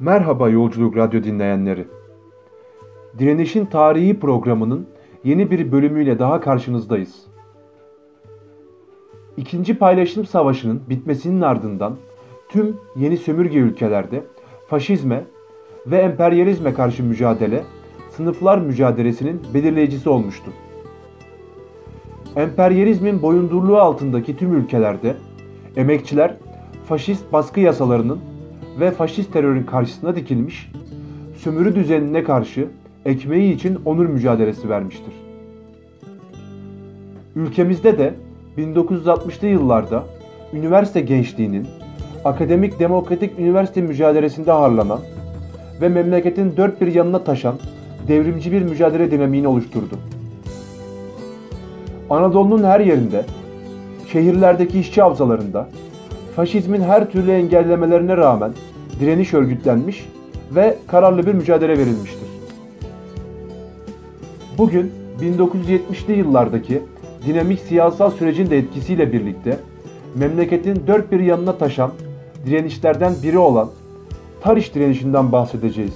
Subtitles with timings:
[0.00, 1.86] Merhaba Yolculuk Radyo dinleyenleri.
[3.18, 4.86] Direnişin Tarihi programının
[5.24, 7.26] yeni bir bölümüyle daha karşınızdayız.
[9.36, 11.96] İkinci Paylaşım Savaşı'nın bitmesinin ardından
[12.48, 14.24] tüm yeni sömürge ülkelerde
[14.68, 15.24] faşizme
[15.86, 17.64] ve emperyalizme karşı mücadele
[18.10, 20.50] sınıflar mücadelesinin belirleyicisi olmuştu.
[22.36, 25.16] Emperyalizmin boyundurluğu altındaki tüm ülkelerde
[25.76, 26.36] emekçiler
[26.84, 28.20] faşist baskı yasalarının
[28.80, 30.70] ve faşist terörün karşısına dikilmiş,
[31.36, 32.68] sömürü düzenine karşı
[33.04, 35.14] ekmeği için onur mücadelesi vermiştir.
[37.36, 38.14] Ülkemizde de
[38.58, 40.04] 1960'lı yıllarda
[40.52, 41.66] üniversite gençliğinin
[42.24, 45.00] akademik demokratik üniversite mücadelesinde harlanan
[45.80, 47.54] ve memleketin dört bir yanına taşan
[48.08, 49.98] devrimci bir mücadele dinamiğini oluşturdu.
[52.10, 53.24] Anadolu'nun her yerinde,
[54.12, 55.68] şehirlerdeki işçi havzalarında,
[56.38, 58.52] faşizmin her türlü engellemelerine rağmen
[59.00, 60.08] direniş örgütlenmiş
[60.54, 62.28] ve kararlı bir mücadele verilmiştir.
[64.58, 66.82] Bugün 1970'li yıllardaki
[67.26, 69.56] dinamik siyasal sürecin de etkisiyle birlikte
[70.14, 71.90] memleketin dört bir yanına taşan
[72.46, 73.70] direnişlerden biri olan
[74.40, 75.94] Tarış direnişinden bahsedeceğiz.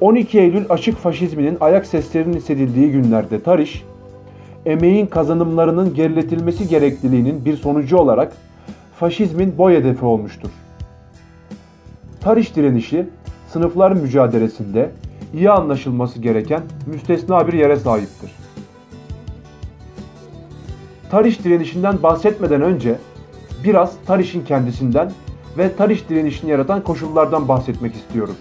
[0.00, 3.84] 12 Eylül açık faşizminin ayak seslerinin hissedildiği günlerde Tarış,
[4.66, 8.32] emeğin kazanımlarının geriletilmesi gerekliliğinin bir sonucu olarak
[9.00, 10.50] faşizmin boy hedefi olmuştur.
[12.20, 13.08] Tarış direnişi
[13.48, 14.90] sınıflar mücadelesinde
[15.34, 18.30] iyi anlaşılması gereken müstesna bir yere sahiptir.
[21.10, 22.98] Tarış direnişinden bahsetmeden önce
[23.64, 25.12] biraz Tarış'ın kendisinden
[25.58, 28.36] ve Tarış direnişini yaratan koşullardan bahsetmek istiyorum.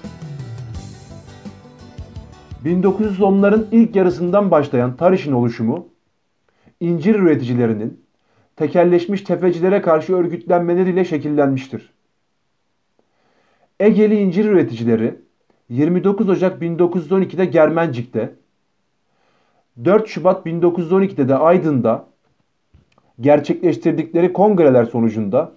[2.66, 5.88] 1910'ların ilk yarısından başlayan Tarış'ın oluşumu,
[6.80, 8.09] incir üreticilerinin
[8.60, 11.94] tekelleşmiş tefecilere karşı örgütlenmeleriyle şekillenmiştir.
[13.80, 15.16] Egeli incir üreticileri
[15.70, 18.36] 29 Ocak 1912'de Germencik'te,
[19.86, 22.06] 4 Şubat 1912'de de Aydın'da
[23.22, 25.52] gerçekleştirdikleri kongreler sonucunda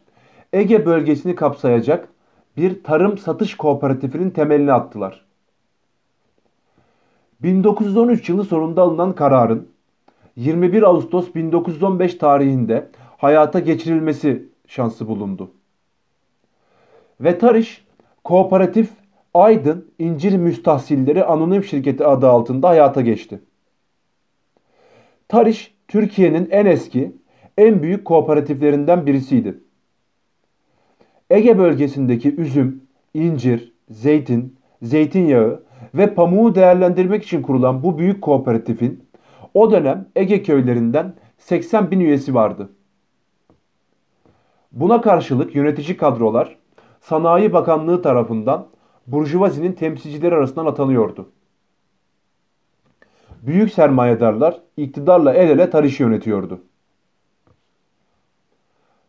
[0.53, 2.09] Ege bölgesini kapsayacak
[2.57, 5.25] bir tarım satış kooperatifinin temelini attılar.
[7.43, 9.72] 1913 yılı sonunda alınan kararın
[10.37, 15.51] 21 Ağustos 1915 tarihinde hayata geçirilmesi şansı bulundu.
[17.21, 17.85] Ve Tarış
[18.25, 18.91] Kooperatif
[19.35, 23.41] Aydın İncir Müstahsilleri Anonim Şirketi adı altında hayata geçti.
[25.29, 27.17] Tarış Türkiye'nin en eski,
[27.59, 29.59] en büyük kooperatiflerinden birisiydi.
[31.31, 32.83] Ege bölgesindeki üzüm,
[33.15, 35.63] incir, zeytin, zeytinyağı
[35.95, 39.05] ve pamuğu değerlendirmek için kurulan bu büyük kooperatifin
[39.55, 42.69] o dönem Ege köylerinden 80 bin üyesi vardı.
[44.73, 46.57] Buna karşılık yönetici kadrolar
[47.01, 48.69] Sanayi Bakanlığı tarafından
[49.07, 51.29] Burjuvazinin temsilcileri arasından atanıyordu.
[53.43, 56.61] Büyük sermayedarlar iktidarla el ele Tarış'ı yönetiyordu.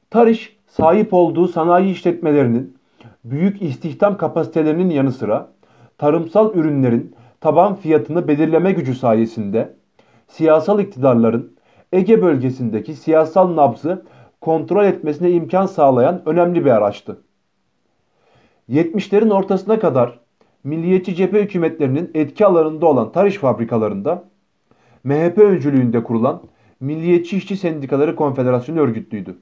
[0.09, 2.77] Tarış sahip olduğu sanayi işletmelerinin
[3.23, 5.51] büyük istihdam kapasitelerinin yanı sıra
[5.97, 9.75] tarımsal ürünlerin taban fiyatını belirleme gücü sayesinde
[10.33, 11.53] siyasal iktidarların
[11.91, 14.05] Ege bölgesindeki siyasal nabzı
[14.41, 17.21] kontrol etmesine imkan sağlayan önemli bir araçtı.
[18.69, 20.19] 70'lerin ortasına kadar
[20.63, 24.23] milliyetçi cephe hükümetlerinin etki alanında olan tarış fabrikalarında
[25.03, 26.41] MHP öncülüğünde kurulan
[26.79, 29.37] Milliyetçi İşçi Sendikaları Konfederasyonu örgütlüydü.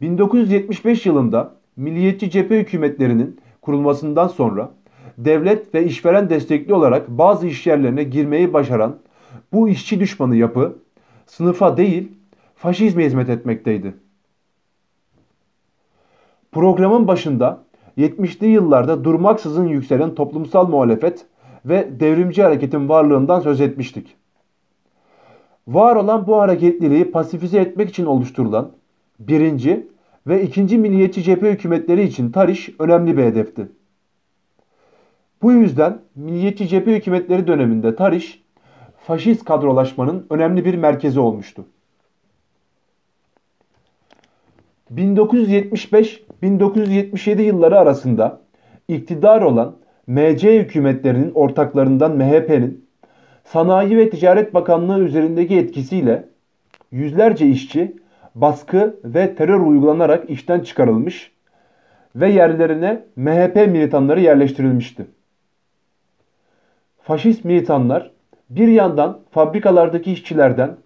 [0.00, 4.70] 1975 yılında milliyetçi cephe hükümetlerinin kurulmasından sonra
[5.18, 8.96] devlet ve işveren destekli olarak bazı işyerlerine girmeyi başaran
[9.52, 10.76] bu işçi düşmanı yapı
[11.26, 12.12] sınıfa değil
[12.56, 13.94] faşizme hizmet etmekteydi.
[16.52, 17.64] Programın başında
[17.98, 21.26] 70'li yıllarda durmaksızın yükselen toplumsal muhalefet
[21.64, 24.16] ve devrimci hareketin varlığından söz etmiştik.
[25.68, 28.70] Var olan bu hareketliliği pasifize etmek için oluşturulan
[29.18, 29.86] birinci
[30.26, 33.68] ve ikinci milliyetçi cephe hükümetleri için Tarış önemli bir hedefti.
[35.42, 38.44] Bu yüzden milliyetçi cephe hükümetleri döneminde Tarış,
[39.06, 41.64] faşist kadrolaşmanın önemli bir merkezi olmuştu.
[44.94, 48.40] 1975-1977 yılları arasında
[48.88, 49.76] iktidar olan
[50.06, 52.84] MC hükümetlerinin ortaklarından MHP'nin
[53.44, 56.28] Sanayi ve Ticaret Bakanlığı üzerindeki etkisiyle
[56.92, 57.96] yüzlerce işçi
[58.34, 61.32] baskı ve terör uygulanarak işten çıkarılmış
[62.16, 65.06] ve yerlerine MHP militanları yerleştirilmişti.
[67.06, 68.10] Faşist militanlar
[68.50, 70.76] bir yandan fabrikalardaki işçilerden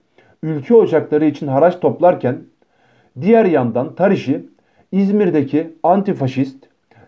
[0.42, 2.38] ülke ocakları için haraç toplarken
[3.20, 4.46] diğer yandan Tariş'i
[4.92, 6.56] İzmir'deki antifaşist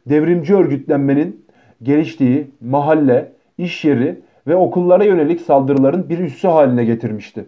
[0.07, 1.47] devrimci örgütlenmenin
[1.83, 7.45] geliştiği mahalle, iş yeri ve okullara yönelik saldırıların bir üssü haline getirmişti.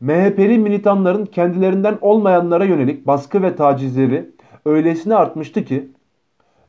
[0.00, 4.30] MHP'li militanların kendilerinden olmayanlara yönelik baskı ve tacizleri
[4.64, 5.88] öylesine artmıştı ki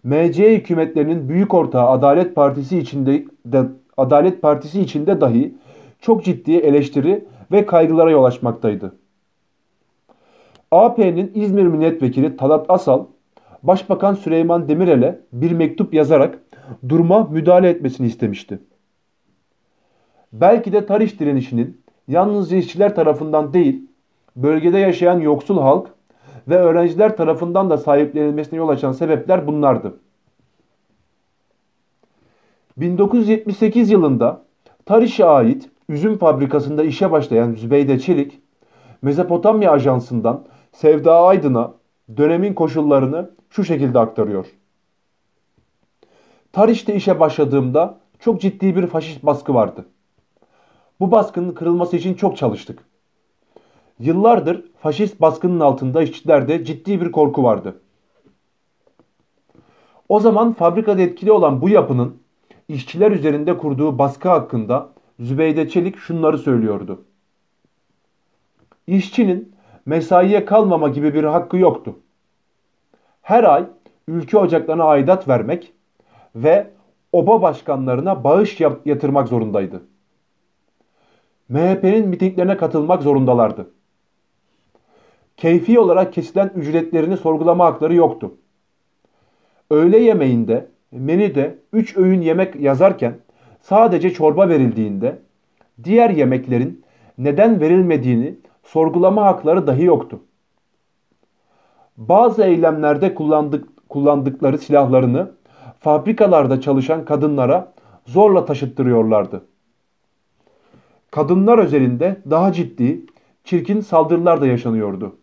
[0.05, 3.63] MC hükümetlerinin büyük ortağı Adalet Partisi içinde de,
[3.97, 5.55] Adalet Partisi içinde dahi
[5.99, 8.95] çok ciddi eleştiri ve kaygılara yol açmaktaydı.
[10.71, 13.05] AP'nin İzmir Milletvekili Talat Asal,
[13.63, 16.39] Başbakan Süleyman Demirel'e bir mektup yazarak
[16.89, 18.59] duruma müdahale etmesini istemişti.
[20.33, 23.87] Belki de Tarış direnişinin yalnızca işçiler tarafından değil,
[24.35, 25.94] bölgede yaşayan yoksul halk
[26.47, 29.93] ve öğrenciler tarafından da sahiplenilmesine yol açan sebepler bunlardı.
[32.77, 34.41] 1978 yılında
[34.85, 38.39] Tariş'e ait üzüm fabrikasında işe başlayan Zübeyde Çelik,
[39.01, 41.73] Mezopotamya Ajansı'ndan Sevda Aydın'a
[42.17, 44.45] dönemin koşullarını şu şekilde aktarıyor.
[46.53, 49.85] Tariş'te işe başladığımda çok ciddi bir faşist baskı vardı.
[50.99, 52.79] Bu baskının kırılması için çok çalıştık.
[53.99, 57.81] Yıllardır faşist baskının altında işçilerde ciddi bir korku vardı.
[60.09, 62.17] O zaman fabrikada etkili olan bu yapının
[62.67, 64.89] işçiler üzerinde kurduğu baskı hakkında
[65.19, 67.05] Zübeyde Çelik şunları söylüyordu.
[68.87, 69.55] İşçinin
[69.85, 71.95] mesaiye kalmama gibi bir hakkı yoktu.
[73.21, 73.65] Her ay
[74.07, 75.73] ülke ocaklarına aidat vermek
[76.35, 76.67] ve
[77.11, 79.81] oba başkanlarına bağış yatırmak zorundaydı.
[81.49, 83.74] MHP'nin mitinglerine katılmak zorundalardı.
[85.37, 88.31] Keyfi olarak kesilen ücretlerini sorgulama hakları yoktu.
[89.69, 93.15] Öğle yemeğinde, menüde 3 öğün yemek yazarken
[93.61, 95.19] sadece çorba verildiğinde
[95.83, 96.83] diğer yemeklerin
[97.17, 100.19] neden verilmediğini sorgulama hakları dahi yoktu.
[101.97, 105.31] Bazı eylemlerde kullandık, kullandıkları silahlarını
[105.79, 107.73] fabrikalarda çalışan kadınlara
[108.05, 109.45] zorla taşıttırıyorlardı.
[111.11, 113.05] Kadınlar özelinde daha ciddi,
[113.43, 115.15] çirkin saldırılar da yaşanıyordu.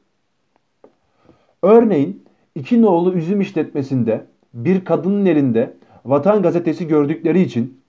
[1.62, 2.24] Örneğin
[2.54, 5.74] iki nolu üzüm işletmesinde bir kadının elinde
[6.04, 7.80] Vatan Gazetesi gördükleri için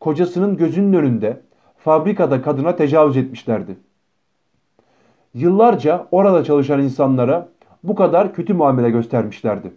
[0.00, 1.40] kocasının gözünün önünde
[1.78, 3.76] fabrikada kadına tecavüz etmişlerdi.
[5.34, 7.48] Yıllarca orada çalışan insanlara
[7.84, 9.72] bu kadar kötü muamele göstermişlerdi.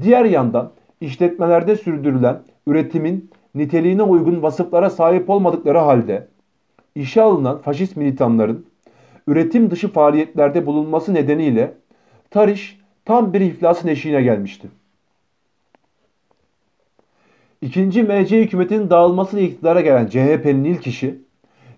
[0.00, 0.70] Diğer yandan
[1.00, 6.28] işletmelerde sürdürülen üretimin niteliğine uygun vasıflara sahip olmadıkları halde
[6.94, 8.66] işe alınan faşist militanların
[9.26, 11.74] üretim dışı faaliyetlerde bulunması nedeniyle
[12.30, 14.68] Tariş tam bir iflasın eşiğine gelmişti.
[17.62, 21.18] İkinci MC hükümetinin dağılmasıyla iktidara gelen CHP'nin ilk işi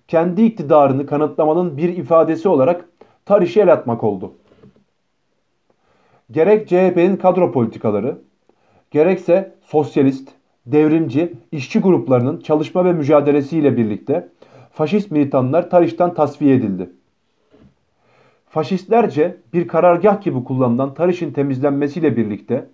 [0.08, 2.88] kendi iktidarını kanıtlamanın bir ifadesi olarak
[3.24, 4.32] Tariş'e el atmak oldu.
[6.30, 8.18] Gerek CHP'nin kadro politikaları,
[8.90, 10.28] gerekse sosyalist,
[10.66, 14.28] devrimci, işçi gruplarının çalışma ve mücadelesiyle birlikte
[14.72, 16.90] faşist militanlar Tariş'ten tasfiye edildi.
[18.56, 22.66] Faşistlerce bir karargah gibi kullanılan Tariş'in temizlenmesiyle birlikte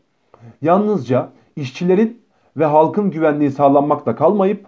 [0.62, 2.22] yalnızca işçilerin
[2.56, 4.66] ve halkın güvenliği sağlanmakla kalmayıp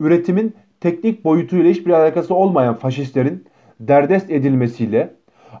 [0.00, 3.44] üretimin teknik boyutuyla hiçbir alakası olmayan faşistlerin
[3.80, 5.14] derdest edilmesiyle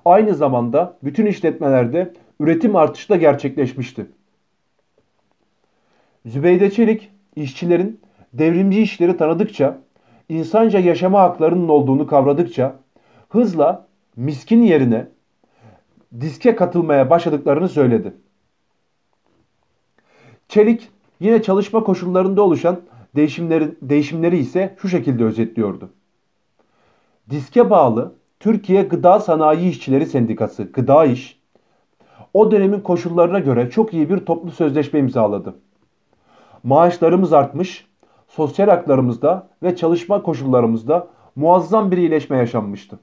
[0.04, 4.06] aynı zamanda bütün işletmelerde üretim artışı da gerçekleşmişti.
[6.26, 8.00] Zübeyde Çelik işçilerin
[8.32, 9.78] devrimci işleri tanıdıkça,
[10.28, 12.74] insanca yaşama haklarının olduğunu kavradıkça
[13.28, 15.08] hızla miskin yerine
[16.20, 18.14] diske katılmaya başladıklarını söyledi.
[20.48, 20.88] Çelik
[21.20, 22.80] yine çalışma koşullarında oluşan
[23.16, 25.90] değişimleri, değişimleri ise şu şekilde özetliyordu.
[27.30, 31.42] Diske bağlı Türkiye Gıda Sanayi İşçileri Sendikası Gıda İş
[32.34, 35.54] o dönemin koşullarına göre çok iyi bir toplu sözleşme imzaladı.
[36.62, 37.86] Maaşlarımız artmış,
[38.28, 42.98] sosyal haklarımızda ve çalışma koşullarımızda muazzam bir iyileşme yaşanmıştı.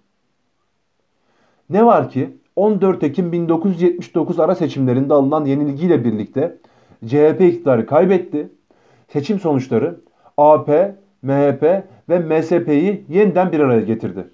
[1.69, 6.57] Ne var ki 14 Ekim 1979 ara seçimlerinde alınan yenilgiyle birlikte
[7.05, 8.49] CHP iktidarı kaybetti.
[9.07, 9.99] Seçim sonuçları
[10.37, 14.27] AP, MHP ve MSP'yi yeniden bir araya getirdi.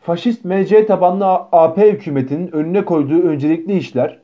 [0.00, 4.18] Faşist MC tabanlı AP hükümetinin önüne koyduğu öncelikli işler,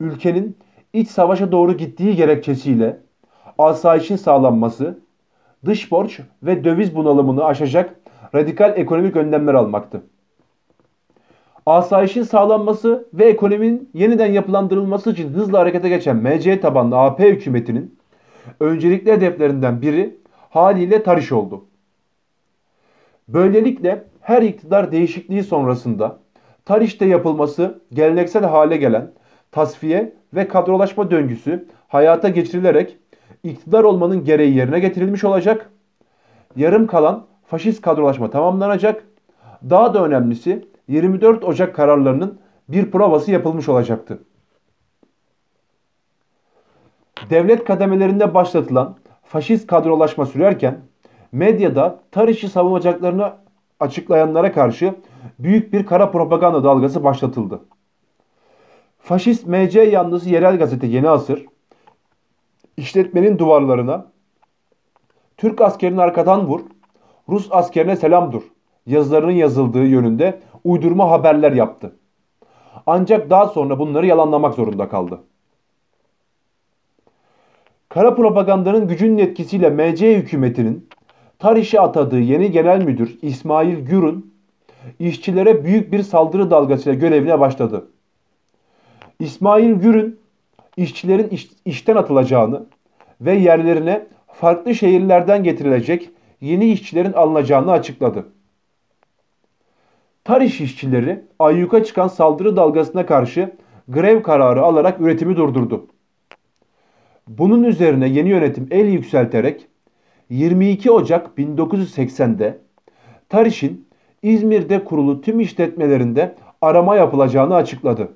[0.00, 0.56] ülkenin
[0.92, 2.98] iç savaşa doğru gittiği gerekçesiyle
[3.58, 4.98] asayişin sağlanması,
[5.64, 7.96] dış borç ve döviz bunalımını aşacak
[8.34, 10.02] radikal ekonomik önlemler almaktı.
[11.66, 17.98] Asayişin sağlanması ve ekonominin yeniden yapılandırılması için hızla harekete geçen MC tabanlı AP hükümetinin
[18.60, 20.16] öncelikli hedeflerinden biri
[20.50, 21.64] haliyle Tarış oldu.
[23.28, 26.18] Böylelikle her iktidar değişikliği sonrasında
[26.64, 29.10] Tarihte yapılması geleneksel hale gelen
[29.52, 32.96] tasfiye ve kadrolaşma döngüsü hayata geçirilerek
[33.44, 35.70] iktidar olmanın gereği yerine getirilmiş olacak.
[36.56, 39.04] Yarım kalan faşist kadrolaşma tamamlanacak.
[39.70, 44.22] Daha da önemlisi 24 Ocak kararlarının bir provası yapılmış olacaktı.
[47.30, 50.78] Devlet kademelerinde başlatılan faşist kadrolaşma sürerken
[51.32, 53.32] medyada Tariş'i savunacaklarını
[53.80, 54.94] açıklayanlara karşı
[55.38, 57.60] büyük bir kara propaganda dalgası başlatıldı.
[58.98, 61.46] Faşist MC yanlısı yerel gazete Yeni Asır,
[62.76, 64.06] işletmenin duvarlarına
[65.36, 66.60] Türk askerini arkadan vur,
[67.28, 68.42] Rus askerine selam dur
[68.86, 71.92] yazılarının yazıldığı yönünde uydurma haberler yaptı.
[72.86, 75.20] Ancak daha sonra bunları yalanlamak zorunda kaldı.
[77.88, 80.88] Kara propagandanın gücünün etkisiyle MC hükümetinin
[81.38, 84.34] Tariş'e atadığı yeni genel müdür İsmail Gürün
[84.98, 87.86] işçilere büyük bir saldırı dalgasıyla görevine başladı.
[89.20, 90.20] İsmail Gürün
[90.76, 92.66] işçilerin iş, işten atılacağını
[93.20, 98.26] ve yerlerine farklı şehirlerden getirilecek yeni işçilerin alınacağını açıkladı.
[100.30, 103.52] Tariş işçileri ayyuka çıkan saldırı dalgasına karşı
[103.88, 105.86] grev kararı alarak üretimi durdurdu.
[107.28, 109.66] Bunun üzerine yeni yönetim el yükselterek
[110.28, 112.58] 22 Ocak 1980'de
[113.28, 113.88] Tariş'in
[114.22, 118.08] İzmir'de kurulu tüm işletmelerinde arama yapılacağını açıkladı.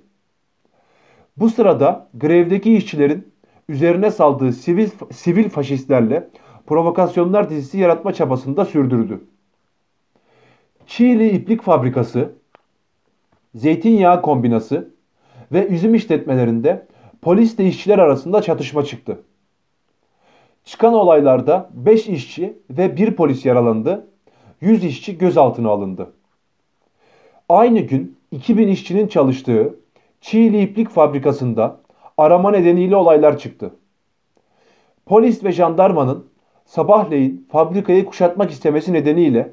[1.37, 3.33] Bu sırada grevdeki işçilerin
[3.69, 6.29] üzerine saldığı sivil, sivil faşistlerle
[6.67, 9.21] provokasyonlar dizisi yaratma çabasını da sürdürdü.
[10.87, 12.33] Çiğli İplik Fabrikası,
[13.55, 14.95] zeytinyağı kombinası
[15.53, 16.87] ve üzüm işletmelerinde
[17.23, 19.23] polisle işçiler arasında çatışma çıktı.
[20.65, 24.07] Çıkan olaylarda 5 işçi ve 1 polis yaralandı,
[24.61, 26.13] 100 işçi gözaltına alındı.
[27.49, 29.75] Aynı gün 2000 işçinin çalıştığı
[30.21, 31.81] Çiğli İplik Fabrikası'nda
[32.19, 33.71] arama nedeniyle olaylar çıktı.
[35.07, 36.27] Polis ve jandarmanın
[36.65, 39.53] sabahleyin fabrikayı kuşatmak istemesi nedeniyle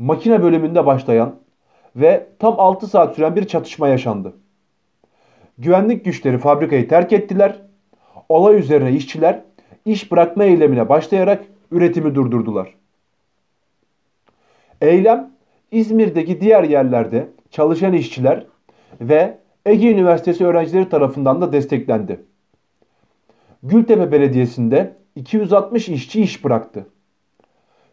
[0.00, 1.34] makine bölümünde başlayan
[1.96, 4.32] ve tam 6 saat süren bir çatışma yaşandı.
[5.58, 7.62] Güvenlik güçleri fabrikayı terk ettiler.
[8.28, 9.42] Olay üzerine işçiler
[9.84, 12.74] iş bırakma eylemine başlayarak üretimi durdurdular.
[14.80, 15.30] Eylem
[15.70, 18.46] İzmir'deki diğer yerlerde çalışan işçiler
[19.00, 22.20] ve Ege Üniversitesi öğrencileri tarafından da desteklendi.
[23.62, 26.86] Gültepe Belediyesi'nde 260 işçi iş bıraktı.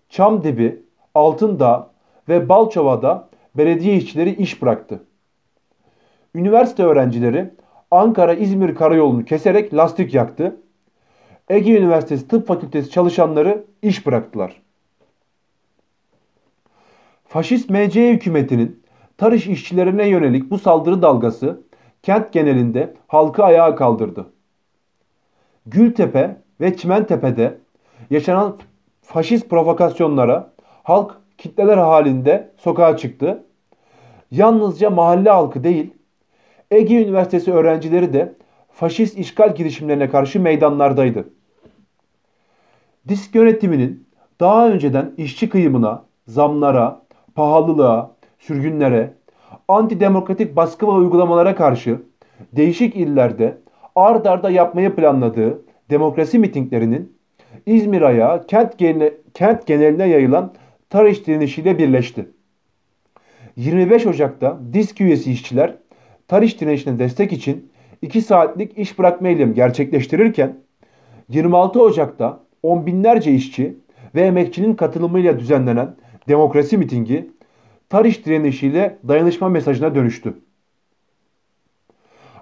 [0.09, 0.87] Çamdibi,
[1.17, 1.89] Altındağ
[2.29, 5.03] ve Balçova'da belediye işçileri iş bıraktı.
[6.35, 7.49] Üniversite öğrencileri
[7.91, 10.61] Ankara-İzmir karayolunu keserek lastik yaktı.
[11.49, 14.61] Ege Üniversitesi Tıp Fakültesi çalışanları iş bıraktılar.
[17.27, 18.83] Faşist MC hükümetinin
[19.17, 21.61] Tarış işçilerine yönelik bu saldırı dalgası
[22.03, 24.25] kent genelinde halkı ayağa kaldırdı.
[25.65, 27.57] Gültepe ve Çimentepe'de
[28.09, 28.57] yaşanan
[29.01, 30.53] faşist provokasyonlara
[30.83, 33.43] halk kitleler halinde sokağa çıktı.
[34.31, 35.93] Yalnızca mahalle halkı değil,
[36.71, 38.33] Ege Üniversitesi öğrencileri de
[38.71, 41.29] faşist işgal girişimlerine karşı meydanlardaydı.
[43.07, 44.07] Disk yönetiminin
[44.39, 47.01] daha önceden işçi kıyımına, zamlara,
[47.35, 49.13] pahalılığa, sürgünlere,
[49.67, 52.01] antidemokratik baskı ve uygulamalara karşı
[52.53, 53.57] değişik illerde
[53.95, 57.17] ard arda yapmayı planladığı demokrasi mitinglerinin
[57.65, 60.53] İzmir ayağı kent, genel, kent geneline yayılan
[60.89, 62.29] Tarış direnişiyle birleşti.
[63.55, 65.75] 25 Ocak'ta disk üyesi işçiler
[66.27, 70.57] Tarış direnişine destek için 2 saatlik iş bırakma eylemi gerçekleştirirken
[71.29, 73.77] 26 Ocak'ta on binlerce işçi
[74.15, 75.95] ve emekçinin katılımıyla düzenlenen
[76.27, 77.31] demokrasi mitingi
[77.89, 80.33] Tarış direnişiyle dayanışma mesajına dönüştü.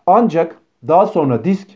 [0.08, 1.68] Ancak daha sonra disk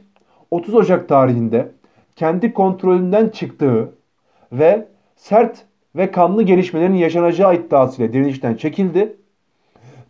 [0.51, 1.71] 30 Ocak tarihinde
[2.15, 3.93] kendi kontrolünden çıktığı
[4.51, 5.65] ve sert
[5.96, 9.15] ve kanlı gelişmelerin yaşanacağı iddiasıyla direnişten çekildi.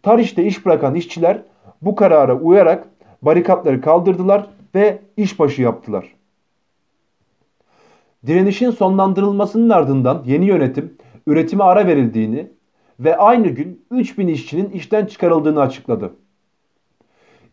[0.03, 1.41] Tarihte iş bırakan işçiler
[1.81, 2.87] bu karara uyarak
[3.21, 6.15] barikatları kaldırdılar ve işbaşı yaptılar.
[8.27, 12.47] Direnişin sonlandırılmasının ardından yeni yönetim üretime ara verildiğini
[12.99, 16.13] ve aynı gün 3000 işçinin işten çıkarıldığını açıkladı.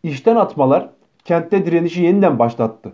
[0.03, 0.89] İşten atmalar
[1.25, 2.93] kentte direnişi yeniden başlattı.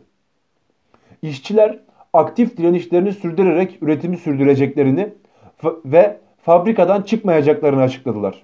[1.21, 1.79] İşçiler
[2.13, 5.13] aktif direnişlerini sürdürerek üretimi sürdüreceklerini
[5.85, 8.43] ve fabrikadan çıkmayacaklarını açıkladılar.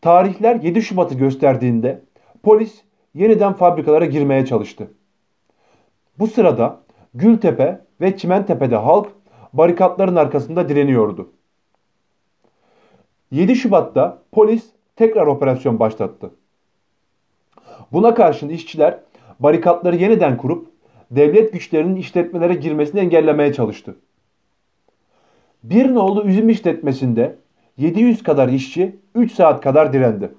[0.00, 2.02] Tarihler 7 Şubat'ı gösterdiğinde
[2.42, 2.82] polis
[3.14, 4.90] yeniden fabrikalara girmeye çalıştı.
[6.18, 6.80] Bu sırada
[7.14, 9.06] Gültepe ve Çimentepe'de halk
[9.52, 11.30] barikatların arkasında direniyordu.
[13.30, 14.66] 7 Şubat'ta polis
[14.96, 16.30] tekrar operasyon başlattı.
[17.92, 19.00] Buna karşın işçiler
[19.40, 20.68] barikatları yeniden kurup
[21.10, 23.96] devlet güçlerinin işletmelere girmesini engellemeye çalıştı.
[25.62, 27.36] Bir nolu üzüm işletmesinde
[27.76, 30.34] 700 kadar işçi 3 saat kadar direndi.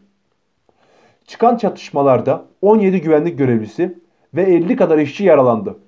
[1.28, 3.98] Çıkan çatışmalarda 17 güvenlik görevlisi
[4.34, 5.80] ve 50 kadar işçi yaralandı.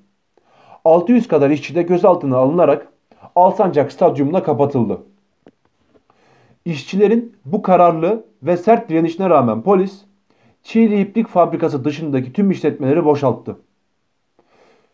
[0.86, 2.88] 600 kadar işçi de gözaltına alınarak
[3.36, 5.02] Alsancak Stadyumuna kapatıldı.
[6.66, 10.02] İşçilerin bu kararlı ve sert direnişine rağmen polis
[10.64, 13.58] Çiğli İplik Fabrikası dışındaki tüm işletmeleri boşalttı.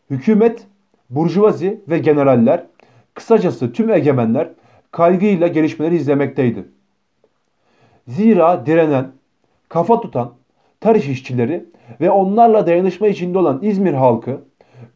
[0.10, 0.68] Hükümet,
[1.10, 2.66] burjuvazi ve generaller,
[3.18, 4.50] kısacası tüm egemenler
[4.92, 6.66] kaygıyla gelişmeleri izlemekteydi.
[8.08, 9.12] Zira direnen,
[9.70, 10.34] kafa tutan,
[10.80, 11.66] tarış işçileri
[12.02, 14.42] ve onlarla dayanışma içinde olan İzmir halkı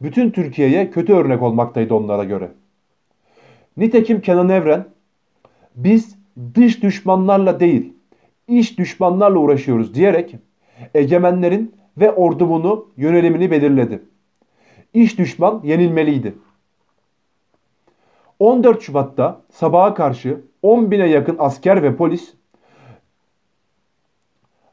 [0.02, 2.48] bütün Türkiye'ye kötü örnek olmaktaydı onlara göre.
[3.76, 4.84] Nitekim Kenan Evren
[5.76, 6.16] biz
[6.54, 7.92] dış düşmanlarla değil
[8.48, 10.34] iç düşmanlarla uğraşıyoruz diyerek
[10.94, 14.02] egemenlerin ve ordumunu yönelimini belirledi.
[14.94, 16.34] İş düşman yenilmeliydi.
[18.42, 22.34] 14 Şubat'ta sabaha karşı 10 bine yakın asker ve polis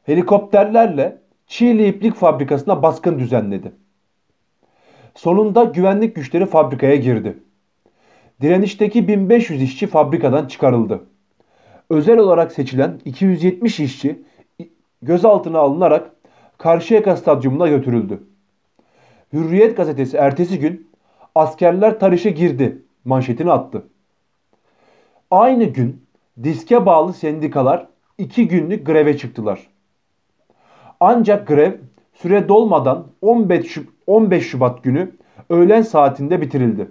[0.02, 3.72] helikopterlerle Çiğli İplik Fabrikası'na baskın düzenledi.
[5.14, 7.38] Sonunda güvenlik güçleri fabrikaya girdi.
[8.40, 11.04] Direnişteki 1500 işçi fabrikadan çıkarıldı.
[11.90, 14.22] Özel olarak seçilen 270 işçi
[15.02, 16.10] gözaltına alınarak
[16.58, 18.22] Karşıyaka Stadyumuna götürüldü.
[19.32, 20.90] Hürriyet gazetesi ertesi gün
[21.34, 23.86] askerler tarışa girdi manşetini attı.
[25.30, 26.06] Aynı gün
[26.42, 27.86] diske bağlı sendikalar
[28.18, 29.66] iki günlük greve çıktılar.
[31.00, 31.72] Ancak grev
[32.14, 33.06] süre dolmadan
[34.06, 35.10] 15 Şubat günü
[35.50, 36.90] öğlen saatinde bitirildi.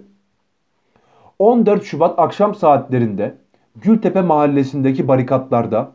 [1.38, 3.34] 14 Şubat akşam saatlerinde
[3.76, 5.92] Gültepe mahallesindeki barikatlarda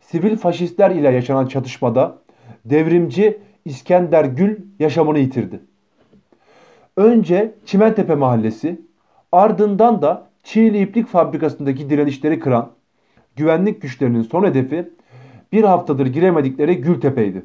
[0.00, 2.18] sivil faşistler ile yaşanan çatışmada
[2.64, 5.60] devrimci İskender Gül yaşamını yitirdi.
[6.96, 8.80] Önce Çimentepe mahallesi,
[9.32, 12.70] ardından da Çiğli İplik Fabrikası'ndaki direnişleri kıran
[13.36, 14.88] güvenlik güçlerinin son hedefi
[15.52, 17.44] bir haftadır giremedikleri Gültepe'ydi.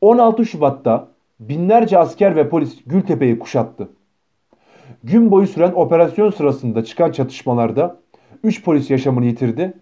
[0.00, 1.08] 16 Şubat'ta
[1.40, 3.88] binlerce asker ve polis Gültepe'yi kuşattı.
[5.04, 7.96] Gün boyu süren operasyon sırasında çıkan çatışmalarda
[8.44, 9.72] 3 polis yaşamını yitirdi,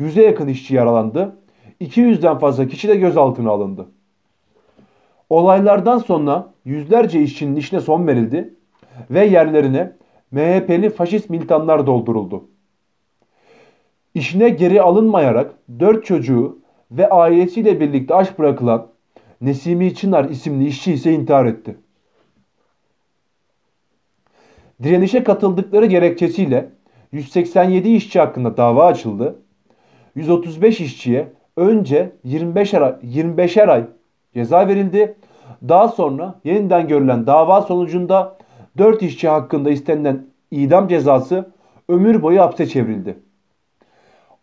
[0.00, 1.36] 100'e yakın işçi yaralandı,
[1.80, 3.88] 200'den fazla kişi de gözaltına alındı.
[5.30, 8.54] Olaylardan sonra yüzlerce işçinin işine son verildi
[9.10, 9.92] ve yerlerine
[10.30, 12.44] MHP'li faşist militanlar dolduruldu.
[14.14, 16.58] İşine geri alınmayarak dört çocuğu
[16.90, 18.86] ve ailesiyle birlikte aç bırakılan
[19.40, 21.76] Nesimi Çınar isimli işçi ise intihar etti.
[24.82, 26.68] Direnişe katıldıkları gerekçesiyle
[27.12, 29.38] 187 işçi hakkında dava açıldı.
[30.14, 33.84] 135 işçiye önce 25 ay, 25'er ay
[34.34, 35.14] ceza verildi.
[35.68, 38.36] Daha sonra yeniden görülen dava sonucunda
[38.78, 41.52] 4 işçi hakkında istenilen idam cezası
[41.88, 43.18] ömür boyu hapse çevrildi.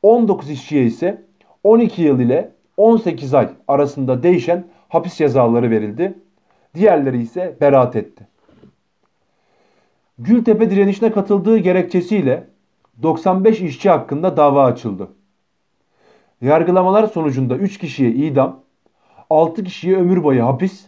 [0.03, 1.25] 19 işçiye ise
[1.63, 6.13] 12 yıl ile 18 ay arasında değişen hapis cezaları verildi.
[6.75, 8.27] Diğerleri ise beraat etti.
[10.19, 12.47] Gültepe direnişine katıldığı gerekçesiyle
[13.03, 15.07] 95 işçi hakkında dava açıldı.
[16.41, 18.59] Yargılamalar sonucunda 3 kişiye idam,
[19.29, 20.85] 6 kişiye ömür boyu hapis,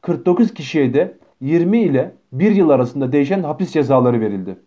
[0.00, 4.58] 49 kişiye de 20 ile 1 yıl arasında değişen hapis cezaları verildi.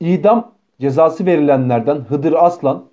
[0.00, 2.84] İdam cezası verilenlerden Hıdır Aslan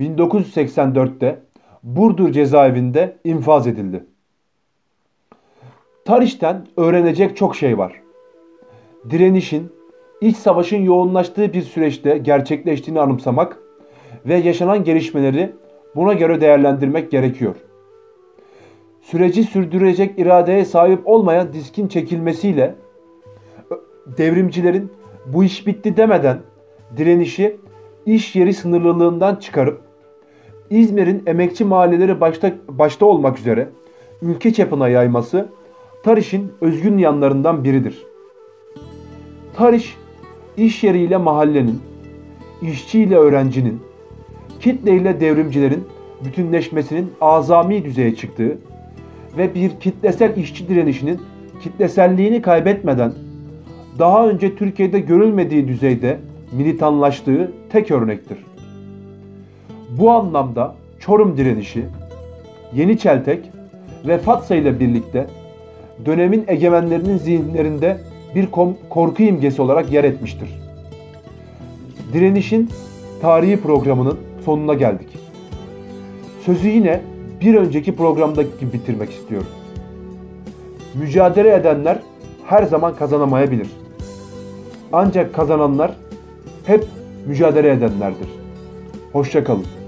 [0.00, 1.42] 1984'te
[1.82, 4.04] Burdur cezaevinde infaz edildi.
[6.04, 8.00] Tarihten öğrenecek çok şey var.
[9.10, 9.72] Direnişin,
[10.20, 13.58] iç savaşın yoğunlaştığı bir süreçte gerçekleştiğini anımsamak
[14.26, 15.52] ve yaşanan gelişmeleri
[15.96, 17.54] buna göre değerlendirmek gerekiyor.
[19.02, 22.74] Süreci sürdürecek iradeye sahip olmayan diskin çekilmesiyle
[24.18, 24.90] devrimcilerin
[25.26, 26.38] bu iş bitti demeden
[26.96, 27.56] direnişi
[28.06, 29.80] iş yeri sınırlılığından çıkarıp
[30.70, 33.68] İzmir'in emekçi mahalleleri başta, başta olmak üzere
[34.22, 35.48] ülke çapına yayması
[36.02, 38.06] Tariş'in özgün yanlarından biridir.
[39.56, 39.96] Tariş,
[40.56, 41.80] iş yeriyle mahallenin,
[42.62, 43.80] işçiyle öğrencinin,
[44.60, 45.84] kitleyle devrimcilerin
[46.24, 48.58] bütünleşmesinin azami düzeye çıktığı
[49.36, 51.20] ve bir kitlesel işçi direnişinin
[51.62, 53.12] kitleselliğini kaybetmeden
[53.98, 56.18] daha önce Türkiye'de görülmediği düzeyde
[56.52, 58.38] militanlaştığı tek örnektir.
[59.98, 61.84] Bu anlamda Çorum direnişi,
[62.74, 63.50] Yeni Çeltek
[64.06, 65.26] ve Fatsa ile birlikte
[66.06, 67.96] dönemin egemenlerinin zihinlerinde
[68.34, 68.46] bir
[68.90, 70.48] korku imgesi olarak yer etmiştir.
[72.12, 72.70] Direnişin
[73.22, 75.08] tarihi programının sonuna geldik.
[76.46, 77.00] Sözü yine
[77.40, 79.48] bir önceki programdaki gibi bitirmek istiyorum.
[80.94, 81.98] Mücadele edenler
[82.46, 83.68] her zaman kazanamayabilir.
[84.92, 85.92] Ancak kazananlar
[86.64, 86.86] hep
[87.26, 88.28] mücadele edenlerdir.
[89.12, 89.79] Hoşçakalın.